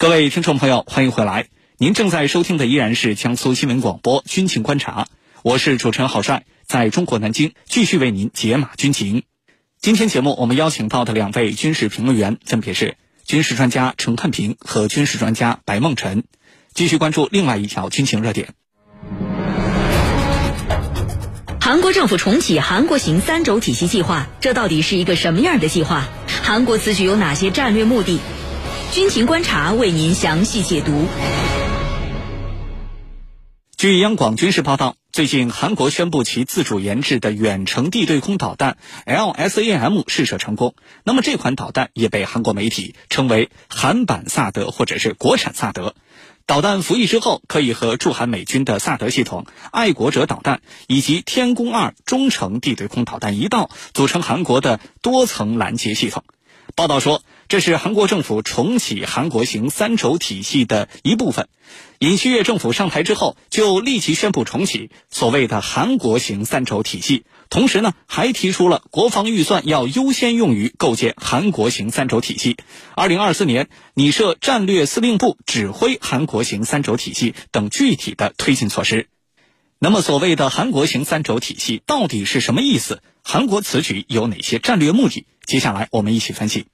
[0.00, 1.48] 各位听众朋友，欢迎回来。
[1.76, 5.02] 您正在收听的依然是江苏新闻广播《军情观察》，
[5.42, 9.24] 我是主持人郝帅，在中国南京继续为您解码军情。
[9.78, 16.24] 今天节目我们邀请到的两位军事评论员分别是军事专家陈汉平和军事专家白梦辰，
[16.72, 18.54] 继续关注另外一条军情热点。
[21.60, 26.08] 韩国政府重启韩国型三轴体系计划，这到底是一个什么样的计划？
[26.42, 28.18] 韩国此举有哪些战略目的？
[28.92, 31.06] 军情观察为您详细解读。
[33.76, 40.74] 据央广军事报道，最近韩国宣布其自主研制的远程地对空导弹 LSAM 试射成功。
[41.04, 45.94] 那么这款导弹也被韩国媒体称为“韩版萨德”或者是“国产萨德”。
[46.44, 56.24] 导弹服役之后，可以和驻韩美军的萨德系统、爱国者导弹以及天宫二中程地对空导弹一道，组成韩国的多层拦截系统。
[56.76, 61.48] 报道说，这是韩国政府重启韩国型三轴体系的一部分。
[61.98, 72.56] 尹锡悦政府上台之后，就立即宣布重启所谓的韩国型三轴体系，同时呢，还提出了国防预算要优先用于构建韩国型三轴体系。
[72.94, 79.08] 二零二四年拟设战略司令部指挥韩国型三轴体系等具体的推进措施。
[79.80, 83.02] 那么，所谓的韩国型三轴体系到底是什么意思？
[83.24, 85.26] 韩国此举有哪些战略目的？
[85.44, 86.66] 接下来我们一起分析，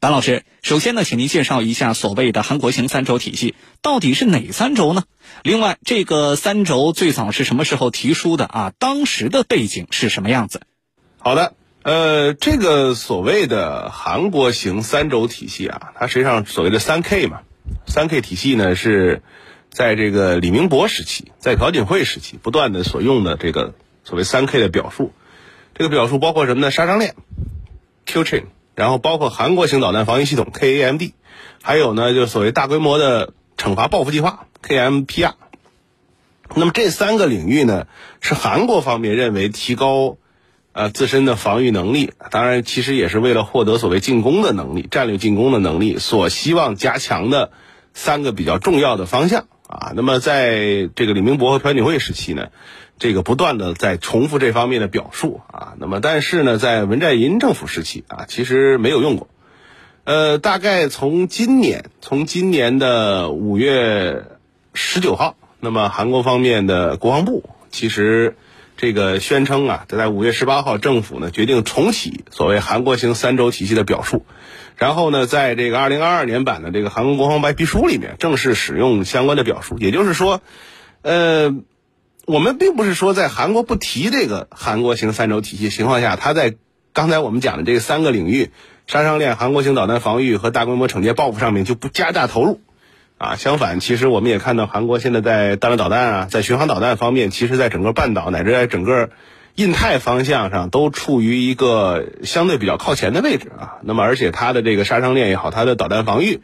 [0.00, 5.04] 白老师，首先呢，请您介绍一下所谓的韩国型三轴体系到底是哪三轴呢？
[5.42, 8.72] 另外，这个三轴最早是什么时候提出的啊？
[8.78, 10.60] 当时的背景是什么样子？
[11.18, 17.40] 好的，呃，这个所谓的韩国型三轴体系啊，它实际上所谓的三 K 嘛，
[17.86, 19.22] 三 K 体系呢是
[19.70, 25.12] 在这个李明博时期，在朴槿惠时期不断的所用的这个所谓三 K 的表述，
[25.74, 26.70] 这个表述包括什么呢？
[26.70, 27.14] 杀伤链。
[28.06, 31.12] Q-chain，然后包括韩国型导弹防御系统 KAMD，
[31.62, 35.34] 还有呢，就所谓大规模的惩罚报复计划 KMPR。
[36.54, 37.86] 那么这三个领域呢，
[38.20, 40.18] 是韩国方面认为提高
[40.72, 47.50] 呃自身的防御能力，当然其实也是为了获得所谓进攻的能力、战略进攻的能力所希望加强的
[47.94, 49.92] 三个比较重要的方向啊。
[49.94, 52.48] 那么在这个李明博和朴槿惠时期呢？
[52.96, 59.28] 这个不断的在重复这方面的表述啊，那么但是呢，在文在寅政府时期啊，其实没有用过。
[60.04, 64.24] 呃，大概从今年，从今年的五月
[64.74, 68.36] 十九号，那么韩国方面的国防部其实
[68.76, 74.24] 这个宣称啊，在五月十八号，政府呢决定重启所谓韩国型三轴体系的表述，
[74.76, 80.40] 然后呢，在这个二零二二年版的这个韩国国防白皮书里面正式使用相关的表述，也就是说，
[81.02, 81.52] 呃。
[82.26, 86.54] 我们并不是说在韩国不提这个韩国型三轴体系情况下，它在
[86.92, 88.50] 刚才我们讲的这三个领域——
[88.86, 92.60] 杀伤链、韩国型导弹防御和大规模惩戒报复上面就不加大投入，
[93.18, 99.10] 啊，相反，其实我们也看到韩国现在在弹道导弹啊，在巡航导弹方面，其实在整个半岛乃至在整个
[99.54, 103.76] 印太方向上都处于一个相对比较靠前的位置啊。
[103.82, 106.40] 那么，而且它的这个杀伤链也好，它的导弹防御。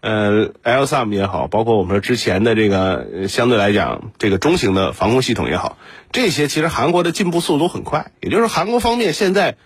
[0.00, 5.76] 呃，LSM 也好，包括我们说之前的这个相对来讲这个中型的防空系统也好，
[6.10, 8.10] 这些其实韩国的进步速度很快。
[8.20, 9.56] 也就是韩国方面现在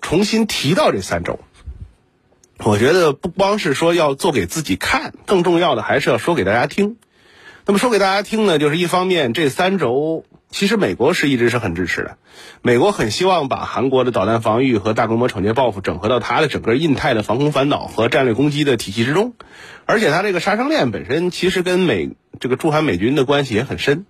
[0.00, 1.40] 重新提到这三轴，
[2.58, 6.96] 我觉得不光是说要做给自己看，更重要的还是要说给大家听。
[7.66, 10.24] 那么说给大家听呢，就是一方面这三轴。
[10.52, 12.18] 其实美国是一直是很支持的，
[12.60, 19.32] 美国很希望把韩国的导弹防御和大规模惩戒报复整合到它的整个印太的防空反导和战略攻击的体系之中，
[19.86, 24.04] 而且它这个杀伤链本身其实跟美这个驻韩美军的关系也很深，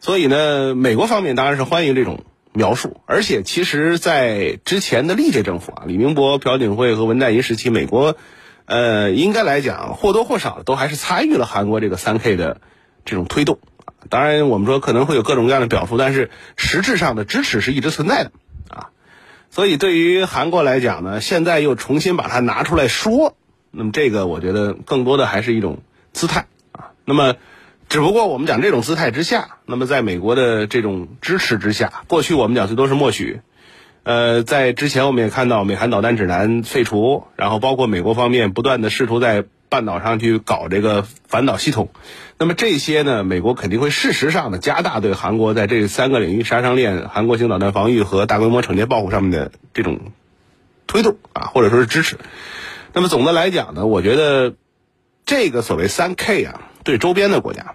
[0.00, 2.24] 所以呢，美国方面当然是欢迎这种
[2.54, 8.16] 描述，而且其实，在之前的历届政府啊，李明博、朴槿惠和文在寅时期，美国，
[8.64, 12.62] 呃，应该来讲或多或少都还是参与了韩国这个三 K 的
[13.04, 13.58] 这种推动。
[14.10, 18.32] 当然，我们说可能会有各种各样的表述，但是实质上的支持是一直存在的
[18.68, 18.88] 啊。
[19.50, 23.36] 所以对于韩国来讲呢，现在又重新把它拿出来说，
[23.70, 26.90] 那么这个我觉得更多的还是一种姿态啊。
[27.04, 27.34] 那么，
[27.88, 33.40] 只不过我们讲这种姿态之下，那么在美国的这种支持之下，过去我们讲最多是默许。
[34.02, 39.44] 呃，在之前我们也看到美韩导弹指南废除，然后包括美国方面不断的试图在。
[39.74, 41.88] 半岛上去搞这个反导系统，
[42.38, 49.98] 那么这些呢，美国肯定会事实上的加大对韩国在这三个领域——杀伤链、韩国型导弹防御和大规模惩戒报复上面的这种
[50.86, 52.18] 推动啊，或者说是支持。
[52.92, 54.54] 那么总的来讲呢，我觉得
[55.26, 57.74] 这个所谓三 K 啊，对周边的国家，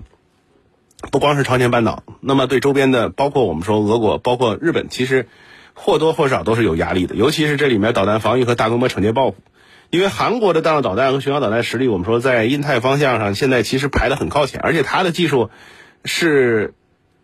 [1.12, 5.28] 不光是朝鲜半岛，那么对周边的，包括我们说俄国、包括日本，其实
[5.74, 7.16] 或多或少都是有压力的。
[7.16, 9.36] 尤其是这里面导弹防御和大规模惩戒报复。
[9.90, 15.50] 因为韩国的弹道导弹和巡航导弹实力，我们说在印太方向上现在其实排得很靠前，而且它的技术
[16.06, 16.74] 是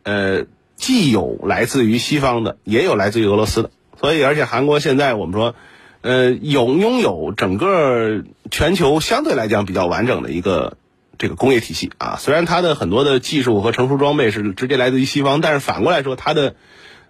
[0.03, 0.45] 呃
[0.75, 5.55] 既有来自于西方的，也有来自于俄罗斯的，所以而且韩国现在我们说
[6.01, 10.77] 呃有拥有整个全球相对来讲比较完整的一个
[11.17, 16.55] 这个工业体系啊，虽然它的很多的技术和成熟装备是直接来自于西方，但是反过来说它的。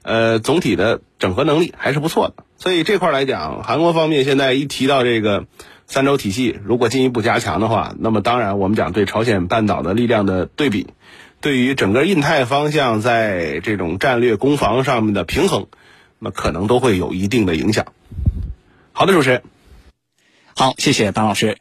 [0.06, 5.48] 呃，总体的整合能力还是不错的，所以这块来讲，韩国方面现在一提到这个
[5.88, 10.86] 三轴体系，如果进一步加强的话，那么当然我们讲对朝鲜半岛的力量的对比，
[11.42, 15.66] 对于整个印太方向在这种战略攻防上面的平衡，
[16.20, 17.88] 那可能都会有一定的影响。
[18.92, 19.42] 好的，主持人，
[20.56, 21.58] 好，谢谢党老师。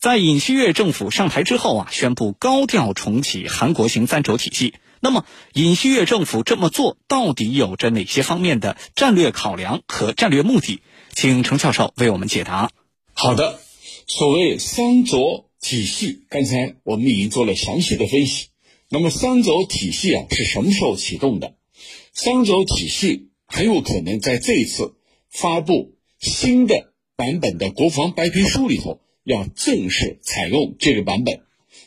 [0.00, 4.74] 在尹锡悦政府上台之后啊，宣布高调重启韩国型三轴体系。
[5.04, 10.80] 那么，尹锡悦政府这么做到底有着哪些方面的战略考量和战略目的？
[11.12, 12.70] 请程教授为我们解答。
[13.12, 13.60] 好的，
[14.06, 18.46] 所谓三轴体系，刚才我们已经做了详细的分析。
[18.88, 21.54] 那么，三轴体系啊是什么时候启动的？
[22.14, 24.94] 三轴体系很有可能在这一次
[25.28, 31.42] 发布新的版本的国防白皮书里头要正式采用这个版本。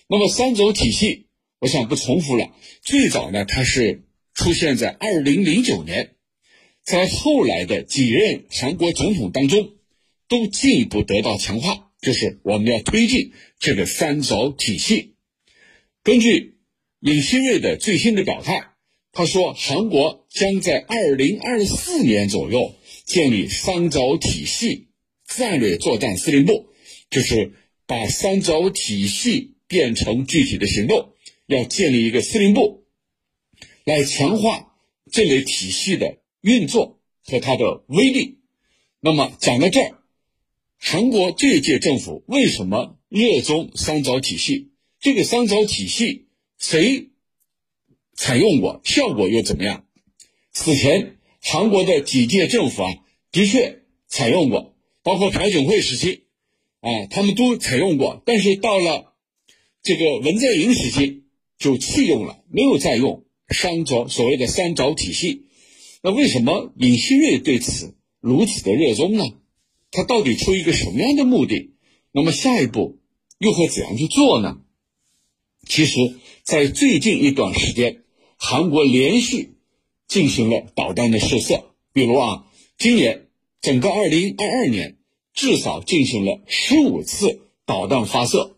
[0.07, 1.23] 那么，三轴体系。
[1.59, 2.51] 我想不重复了。
[2.83, 6.15] 最早呢，它是出现在二零零九年，
[6.83, 9.71] 在后来的几任韩国总统当中，
[10.27, 15.15] 都进一步得到强化，就是我们要推进这个三轴体系。
[16.04, 16.59] 根据
[17.00, 18.69] 尹锡悦的最新的表态，
[19.12, 22.75] 他说，韩国将在二零二四年左右
[23.06, 24.89] 建立三轴体系
[25.27, 26.68] 战略作战司令部，
[27.09, 27.54] 就是
[27.88, 31.13] 把三轴体系变成具体的行动。
[31.47, 32.85] 要建立一个司令部，
[33.83, 34.75] 来强化
[35.11, 38.38] 这类体系的运作和它的威力。
[38.99, 39.97] 那么讲到这儿，
[40.77, 44.71] 韩国这一届政府为什么热衷三轴体系？
[44.99, 46.27] 这个三轴体系
[46.57, 47.09] 谁
[48.13, 48.81] 采用过？
[48.83, 49.85] 效果又怎么样？
[50.51, 52.91] 此前韩国的几届政府啊，
[53.31, 56.25] 的确采用过，包括朴槿惠时期
[56.81, 58.21] 啊，他们都采用过。
[58.25, 59.13] 但是到了
[59.83, 61.23] 这个文在寅时期，
[61.57, 65.45] 就弃用了，没有再用三轴所谓的三轴体系。
[66.04, 69.24] 那为什么尹锡悦对此如此的热衷呢？
[69.89, 71.71] 他到底出于一个什么样的目的？
[72.12, 73.00] 那么下一步
[73.39, 74.59] 又会怎样去做呢？
[75.68, 75.98] 其实，
[76.44, 78.04] 在最近一段时间，
[78.38, 79.56] 韩国连续
[80.07, 82.45] 进行了导弹的试射，比如啊，
[82.77, 83.27] 今年
[83.62, 84.98] 整个二零二二年
[85.33, 88.57] 至少进行了十五次导弹发射，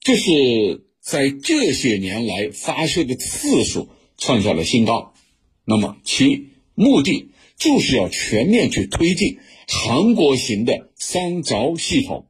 [0.00, 0.86] 这是。
[1.10, 5.12] 在这些年来发射的次数创下了新高，
[5.64, 12.28] 那么其目的就是要全面去推进韩国型的三轴系统。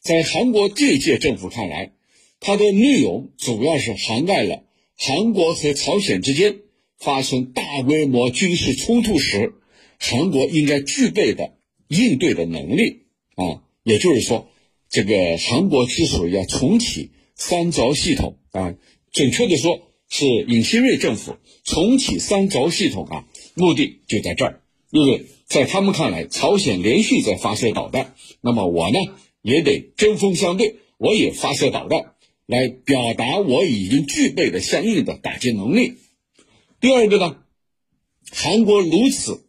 [0.00, 1.92] 在韩国这届政府看来，
[2.40, 4.64] 它的内容主要是涵盖了
[4.96, 6.56] 韩国和朝鲜之间
[6.98, 9.52] 发生大规模军事冲突时，
[10.00, 11.56] 韩国应该具备的
[11.86, 13.02] 应对的能力
[13.36, 13.62] 啊。
[13.84, 14.48] 也就是说，
[14.90, 17.12] 这个韩国之所以要重启。
[17.38, 18.74] 三轴系统啊，
[19.12, 19.80] 准确的说
[20.10, 23.24] 是尹锡悦政府重启三轴系统啊，
[23.54, 24.62] 目的就在这儿。
[24.90, 28.98] 因为在他们看来，朝鲜连续在发射导弹，那么我呢
[29.40, 32.14] 也得针锋相对，我也发射导弹，
[32.46, 35.94] 来表达我已经具备的相应的打击能力。
[36.80, 37.36] 第二个呢，
[38.32, 39.46] 韩国如此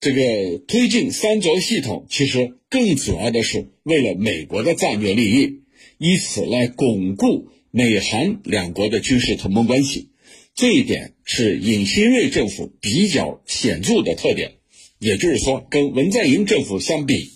[0.00, 5.60] 这个推进三轴系统，其实更主要的是为了美国的战略利益。
[6.02, 10.08] 以此来巩固美韩两国的军事同盟关系，
[10.54, 14.54] 这一点是尹锡悦政府比较显著的特点。
[14.98, 17.32] 也就是说，跟文在寅政府相比，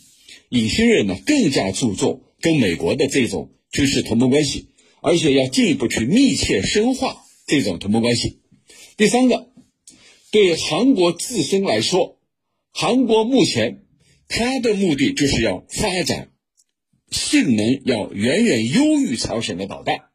[0.48, 4.68] 尹锡悦呢更加注重跟美国的这种军事同盟关系，
[5.02, 8.38] 而且要进一步去密切深化这种同盟关系。
[8.96, 9.50] 第三个，
[10.30, 12.18] 对韩国自身来说，
[12.72, 13.82] 韩国目前
[14.26, 16.30] 它的目的就是要发展。
[17.14, 20.06] 性能要远远优于朝鲜的导弹，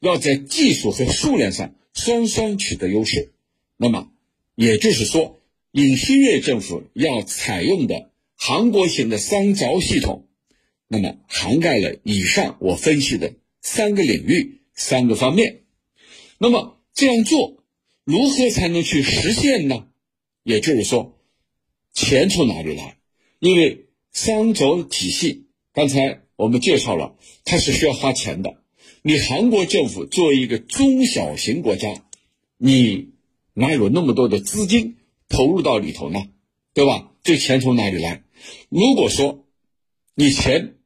[0.00, 3.32] 要在技术和数量上双双取得优势。
[3.76, 4.10] 那么，
[4.56, 5.40] 也就是说，
[5.70, 10.26] 尹锡悦政府要采用的韩国型的三轴系统，
[10.88, 15.60] 那么涵盖了以上我分析的三个领域、三个方面。
[16.38, 17.62] 那么这样做，
[18.02, 19.86] 如何才能去实现呢？
[20.42, 21.16] 也就是说，
[21.94, 22.96] 钱从哪里来？
[23.38, 26.22] 因为三轴体系，刚才。
[26.40, 28.56] 我们介绍了，它是需要花钱的。
[29.02, 32.02] 你韩国政府作为一个中小型国家，
[32.56, 33.10] 你
[33.52, 34.96] 哪有那么多的资金
[35.28, 36.28] 投入到里头呢？
[36.72, 37.12] 对吧？
[37.22, 38.22] 这钱从哪里来？
[38.70, 39.44] 如果说
[40.14, 40.76] 你钱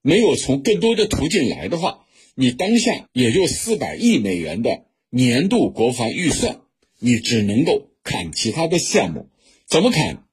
[0.00, 6.62] 没有从更多的途径来的话，你当下也就四百亿美元的年度国防预算，
[6.98, 9.28] 你只能够砍其他的项目，
[9.66, 10.24] 怎么砍？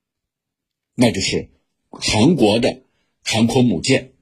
[0.95, 1.49] 那就是
[1.89, 2.83] 韩国的
[3.21, 4.13] 航空母舰。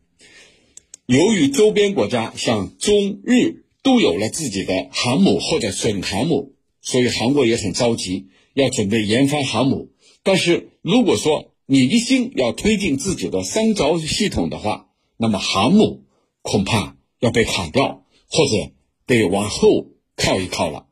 [1.06, 9.90] 由于周边国家像中日都有了自己的航母或者准航母，所以韩国也很着急，要准备研发航母。
[10.24, 16.06] 但是如果说你一心要推进自己的三轴系统的话，那么航母
[16.42, 18.72] 恐怕要被砍掉，或者
[19.06, 20.88] 得往后靠一靠了。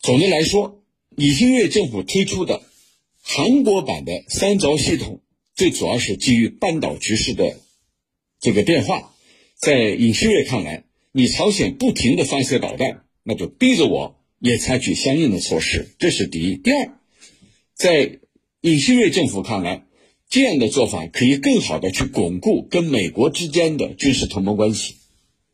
[0.00, 2.62] 总的来说，李新月政府推出的
[3.22, 5.20] 韩国版的三轴系统，
[5.54, 7.60] 最主要是基于半岛局势的
[8.40, 9.11] 这个变化。
[9.62, 16.56] 在尹锡悦看来，你朝鲜不停的发射导弹，那就逼着我也采取相应的措施，这是第一。
[16.56, 16.98] 第二，
[17.72, 18.18] 在
[18.60, 19.86] 尹锡悦政府看来，
[20.28, 24.96] 这样的做法可以更好的去巩固跟美国之间的军事同盟关系。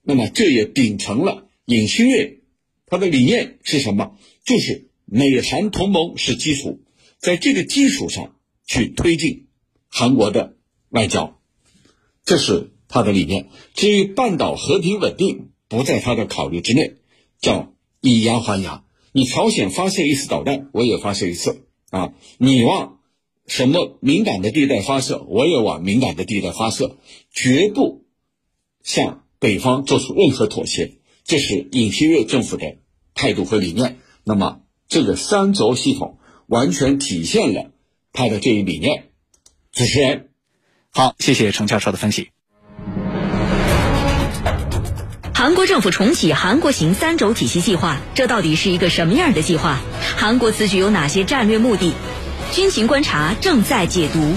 [0.02, 2.38] 那么，这也秉承了尹锡悦
[2.86, 4.16] 他的理念是什么？
[4.42, 6.80] 就是美韩同盟是基础，
[7.18, 8.36] 在这个基础上
[8.66, 9.48] 去推进
[9.86, 10.56] 韩国的
[10.88, 11.38] 外交，
[12.24, 12.70] 这是。
[12.88, 16.96] 他的理念，至于半岛和平稳定不在他的考虑之内，
[17.40, 18.84] 叫以牙还牙。
[19.12, 22.12] 你朝鲜发射一次导弹，我也发射一次啊！
[22.38, 23.00] 你往
[23.46, 26.98] 什么敏感的地带发射，我也往敏感的地带发射，
[27.32, 28.04] 绝不
[28.82, 30.98] 向北方做出任何妥协。
[31.24, 32.76] 这是尹锡悦政府的
[33.14, 33.98] 态度和理念。
[34.24, 37.72] 那么，这个三轴系统完全体现了
[38.12, 39.10] 他的这一理念。
[39.72, 40.28] 主持人，
[40.90, 42.28] 好，谢谢程教授的分析。
[45.38, 49.78] 韩国政府重启韩国型三轴体系计划，这到底是一个什么样的计划？
[50.16, 51.92] 韩国此举有哪些战略目的？
[52.50, 54.34] 军情观察正在解读。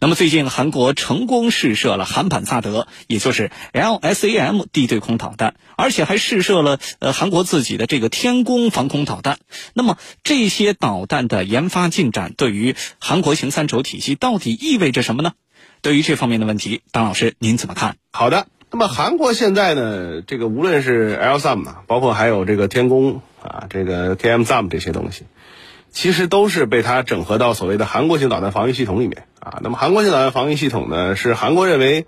[0.00, 9.38] 那么最近，韩国成功试射了韩版萨德，也就是 LSAM 地对空导弹，而且还试射了呃韩国自己的这个天宫防空导弹。
[9.74, 15.34] 那么这些导弹的研发进展，对于韩国型三轴体系到底意味着什么呢？
[15.84, 17.96] 对于这方面的问题，当老师您怎么看？
[18.10, 25.24] 好的，那么韩国现在呢，这个无论是 LSAM 啊，包括还有这个天宫啊，这个 KMSAM 这些东西，
[25.90, 29.58] 其实都是被它整合到所谓的韩国型导弹防御系统里面啊。
[29.62, 32.06] 那么韩国型导弹防御系统呢，是韩国认为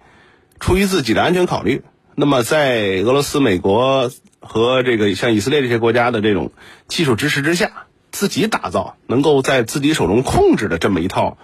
[0.58, 1.82] 出于自己的安全考虑，
[2.14, 6.50] 那么在俄罗斯、美国和这个像以色列这些国家的这种
[6.88, 11.36] 技术支持之下，自己打造，能够在自己手中控制的这么一套。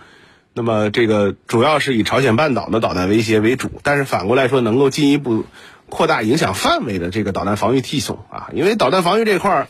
[0.55, 5.47] 那么这个主要是以朝鲜半岛的导弹威胁为主，但是反过来说，能够进一步
[5.89, 9.69] 扩大影响范围的这个导弹防御系统啊，因为导弹防御这块儿，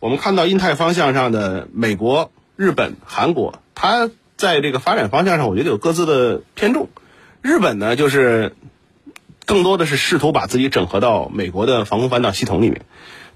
[0.00, 6.88] 我们看到印太方向上的美国、日本、韩国，它在这个发展方向上，我觉得有各自的偏重。
[7.40, 8.56] 日本呢，就是
[9.46, 12.82] 更多的是试图把自己整合到美国的防空反导系统里面，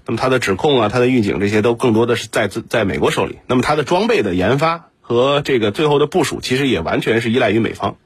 [0.05, 4.89] 那么它的指控啊、它的预警这些都更多的是在自在美国手里，那么它的装备的研发。
[5.05, 7.97] 和这个最后的部署，其实也完全是依赖于美方，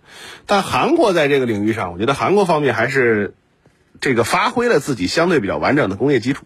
[0.47, 3.35] 但韩国在这个领域上，我觉得韩国方面还是
[4.01, 6.45] 这个发挥了自己相对比较完整的工业基础，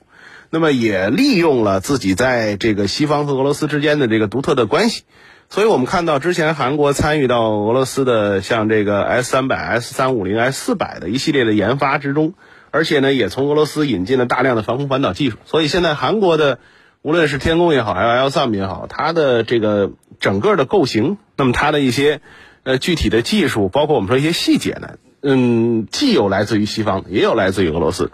[0.49, 5.03] 那么也利用了自己在这个西方和俄罗斯之间的这个独特的关系，
[5.49, 12.33] 所以我们看到之前韩国参与到俄罗斯的像这个 S 三百、S 三五零、S 四百的一系列的研发之中，
[12.71, 16.59] 而且呢，也从俄罗斯引进了大量的防空反导技术，所以现在韩国的。
[17.03, 22.21] 无论是天宫也好，还是 L 三也好，它的这个整个的构型，那么它的一些
[22.63, 28.11] 呃具体的技术，包括我们说一些细节呢，嗯，既有来自于西方，也有来自于俄罗斯。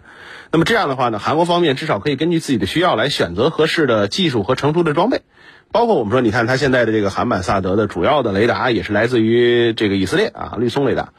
[0.52, 5.22] 那么这样的话呢，韩国方面至少可以根据自己的需要来选择合适的技术和成熟的装备。
[5.72, 11.12] 包括我们说，你看它现在的这个韩版萨德的主要的雷达也是来自于这个以色列啊，绿松雷达。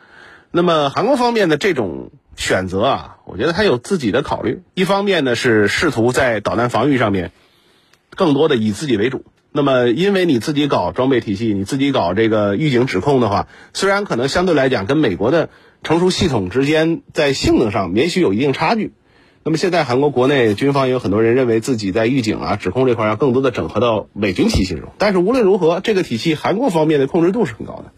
[0.51, 4.63] 那么韩国方面的这种选择啊，我觉得它有自己的考虑。
[4.73, 7.31] 一方面呢，是试图在导弹防御上面。
[8.17, 15.49] 更多的以自己为主，那么因为你自己搞装备体系，你自己搞这个预警指控的话，虽然可能相对来讲跟美国的
[15.83, 18.93] 成熟系统之间在性能上也许有一定差距，
[19.45, 27.93] 那么现在韩国国内军方也有很多人认为自己在预警啊、指控这块要更多的整合到美军体系中，但是无论如何，这个体系韩国方面的控制度是很高的。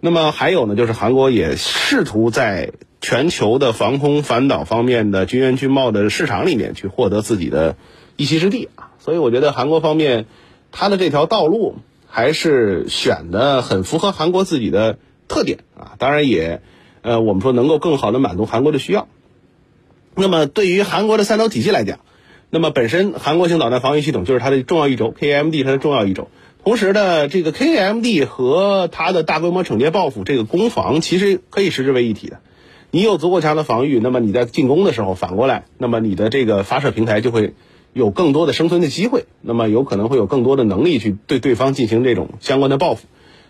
[0.00, 7.76] 那么还有呢，就是韩国也试图在全球的防空反导方面的军援军贸的市场里面去获得自己的
[8.16, 8.90] 一席之地啊。
[8.98, 10.26] 所以我觉得韩国方面，
[10.72, 11.76] 它的这条道路
[12.08, 14.98] 还是选的很符合韩国自己的
[15.28, 15.92] 特点啊。
[15.98, 16.62] 当然也，
[17.02, 19.06] 呃，我们说能够更好的满足韩国的需要。
[20.16, 22.00] 那么对于韩国的三轴体系来讲，
[22.50, 26.28] 那么本身韩国型导弹防御系统就是它的重要一轴，KMD 它的重要一轴。
[26.64, 32.40] 同时呢，这个 KMD 和它的大规模惩戒报复这个攻防，其实可以实质为一体的。
[32.90, 37.54] 你有足够强的防御，那么你在进攻的时候，反过来，那么你的这个发射平台就会
[37.92, 43.06] 有更多的生存的机会，那么有可能会有更多的能力去对对方进行这种相关的报复。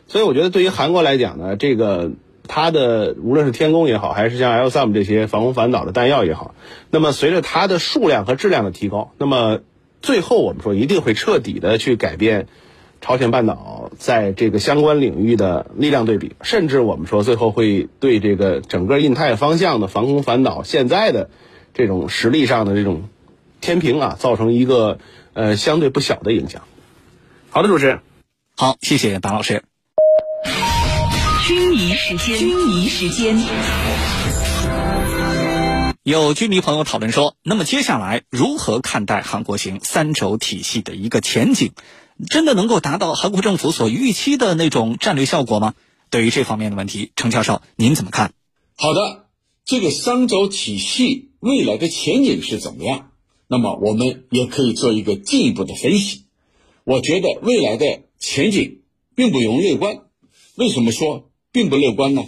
[0.09, 2.11] 所以我觉得，对于韩国来讲呢，这个
[2.49, 6.55] 它的无论是天宫也好，还是像 LSM 这些防空反导的弹药也好，
[6.91, 9.61] 那么随着它的数量和质量的提高，那么
[10.03, 12.49] 最后我们说一定会彻底的去改变
[13.01, 21.31] 朝鲜半岛在这个相关领域的力量对比，甚至我们说最后会对这个整个印太方向的防空反导现在的
[21.75, 23.05] 这种实力上的这种
[23.63, 24.99] 天平啊，造成一个
[25.35, 26.63] 呃相对不小的影响。
[27.49, 28.01] 好的，主持人，
[28.57, 29.63] 好，谢谢白老师。
[31.47, 33.39] 军迷时间，军迷时间。
[36.03, 41.71] 有军迷朋友讨论说，那么接下来如何看待韩国型三轴体系的一个前景？
[42.29, 45.75] 真的能够达到韩国政府所预期的那种战略效果吗？
[46.11, 48.33] 对于这方面的问题，程教授您怎么看？
[48.77, 49.27] 好的，
[49.65, 53.12] 这个三轴体系未来的前景是怎么样？
[53.53, 56.25] 那么我们也可以做一个进一步的分析。
[56.85, 58.81] 我觉得未来的前景
[59.15, 60.07] 并不容乐观。
[60.55, 61.31] 为什么说？
[61.53, 62.25] 并不乐观呢，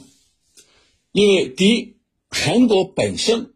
[1.12, 1.94] 因为第一，
[2.28, 3.54] 韩国本身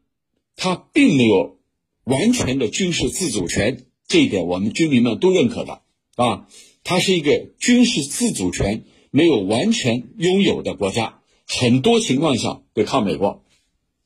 [0.57, 1.59] 它并没有
[2.05, 5.83] 完全的军事自主权，这一点我们军民们都认可的
[6.17, 6.49] 啊。
[6.85, 13.45] 它是一个军事自主权没有完全拥有的国家，很多情况下得靠美国，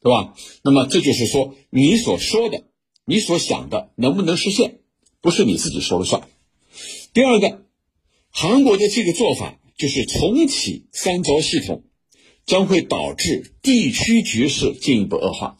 [0.00, 0.34] 对吧？
[0.64, 2.64] 那么这就是说，你所说的、
[3.04, 4.80] 你所想的能不能实现，
[5.20, 6.28] 不是你自己说了算。
[7.12, 7.66] 第二个，
[8.30, 9.58] 韩国的这个做法。
[9.74, 11.82] 就是重启三轴系统，
[12.46, 15.58] 将会导致地区局势进一步恶化，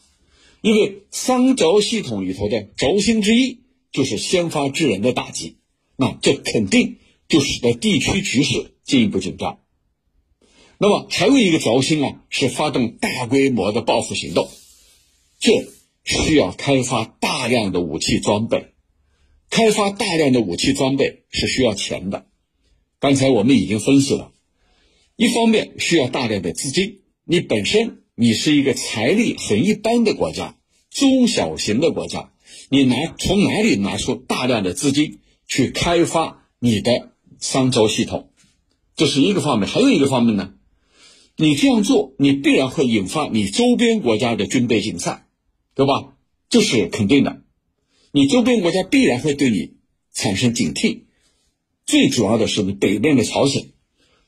[0.61, 5.57] 因为三轴系统里头的轴心之一就是先发制人的打击，
[5.97, 9.59] 那这肯定就使得地区局势进一步紧张。
[10.77, 14.49] 那么还有一个轴心啊，是发动大规模的报复行动，
[15.41, 15.51] 这
[16.03, 18.73] 需要开发大量的武器装备，
[19.49, 22.27] 开发大量的武器装备是需要钱的。
[22.99, 24.31] 刚才我们已经分析了，
[25.15, 30.57] 一方面需要大量的资金，你本身你是一个财力很一般的国家，
[30.89, 32.31] 中小型的国家，
[32.69, 38.29] 你拿从哪里拿出大量的资金去开发你的商周系统？
[38.95, 40.53] 这是一个方面，还有一个方面呢，
[41.35, 45.22] 你这样做，你必然会引发你周边国家的军备竞赛，
[45.75, 46.15] 对吧？
[46.49, 47.41] 这是肯定的，
[48.11, 49.77] 你周边国家必然会对你
[50.13, 51.05] 产生警惕。
[51.85, 53.71] 最主要的是，你北边的朝鲜，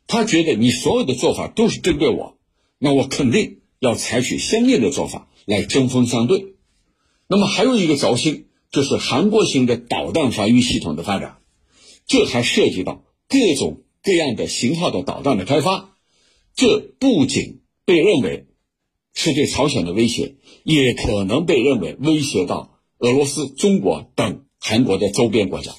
[0.08, 2.38] 他觉得你所有的做法都是针对我，
[2.80, 6.56] 那我肯定要采取相应的做法来针锋相对。
[7.28, 11.38] 那么还有一个轴心，就是韩国型的导弹防御系统的发展，
[12.08, 15.96] 这还涉及到各种各样的型号的导弹的开发。
[16.56, 18.48] 这不仅被认为
[19.16, 25.74] 是对朝鲜的威胁，也可能被认为威胁到俄罗斯、中国等韩国的周边国家。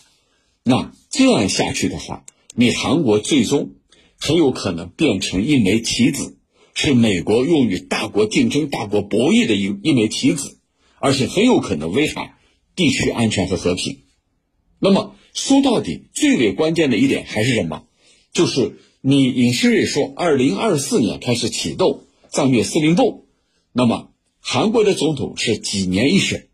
[0.64, 2.24] 那这样下去的话，
[2.56, 3.74] 你韩国最终
[4.18, 6.38] 很有可能变成一枚棋子，
[6.74, 10.58] 是美国用于大国竞争、大国博弈的一一枚棋子，
[10.98, 12.36] 而且很有可能危害
[12.74, 13.98] 地区安全和和平。
[14.80, 17.84] 那么说到底，最为关键的一点还是什么？
[18.32, 23.25] 就是你尹锡瑞说，二零二四年开始启动战略司令部，
[23.76, 24.08] 那么
[24.40, 26.48] 韩国的总统是几年一选，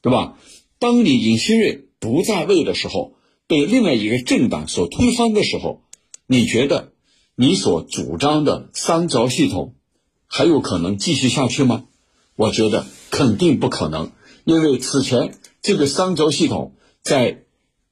[0.00, 0.38] 对吧？
[0.78, 3.12] 当你尹锡瑞不在位的时候。
[3.50, 5.80] 被另外一个政党所推翻的时候，
[6.26, 6.92] 你觉得
[7.34, 9.74] 你所主张的三轴系统
[10.26, 11.86] 还有可能继续下去吗？
[12.36, 14.12] 我觉得肯定不可能，
[14.44, 17.44] 因为此前这个三轴系统在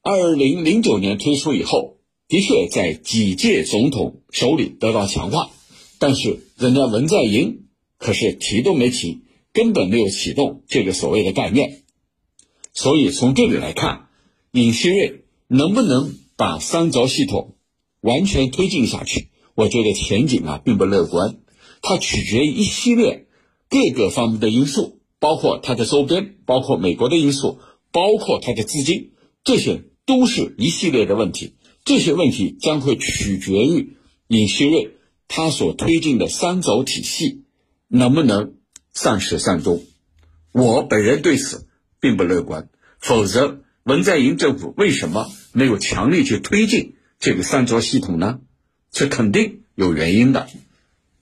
[0.03, 1.97] 二零零九年推出以后，
[2.27, 5.49] 的确在几届总统手里得到强化，
[5.97, 7.65] 但是人家文在寅
[7.97, 9.21] 可是提都没提，
[9.53, 11.83] 根本没有启动这个所谓的概念，
[12.73, 14.09] 所以从这里来看，
[14.51, 15.23] 尹锡瑞。
[15.49, 17.55] 能不能把三轴系统
[18.01, 19.29] 完全推进下去？
[19.55, 21.37] 我觉得前景啊并不乐观，
[21.81, 23.27] 它取决于一系列
[23.69, 27.59] 各个方面的因素，包括它的周边，包括美国的因素，
[27.93, 29.11] 包括它的资金，
[29.45, 31.53] 这些都是一系列的问题。
[31.85, 33.95] 这些问题将会取决于
[34.27, 34.97] 尹锡瑞
[35.29, 37.45] 他所推进的三轴体系
[37.87, 38.55] 能不能
[38.93, 39.85] 善始善终。
[40.51, 41.67] 我本人对此
[41.99, 42.69] 并不乐观，
[42.99, 43.61] 否则。
[43.87, 48.41] 文在寅政府为什么没有强力去推进这个三轴系统呢？
[48.91, 50.49] 这肯定有原因的。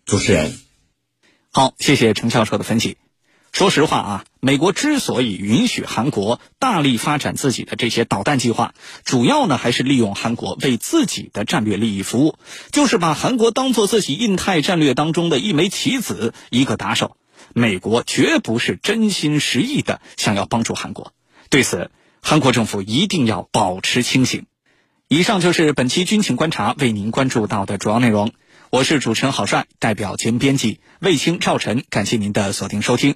[0.03, 0.51] 主持人，
[1.51, 2.97] 好，谢谢程教授的分析。
[3.55, 8.73] 说实话啊，美国之所以允许韩国大力发展自己的这些导弹计划，
[9.05, 12.37] 主要呢还是利用韩国为自己的战略利益服务，
[12.73, 17.15] 就是把韩国当做自己印太战略当中的一枚棋子，一个打手。
[17.53, 21.13] 美国绝不是真心实意的想要帮助韩国，
[21.49, 21.91] 对此，
[22.21, 24.47] 韩国政府一定要保持清醒。
[25.07, 28.33] 以上就是本期军情观察为您关注到的主要内容。
[28.71, 33.15] 我是主持人郝帅，代表节目编辑卫青、赵晨，感谢您的锁定收听。